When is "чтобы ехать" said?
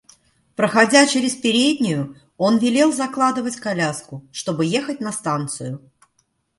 4.31-4.99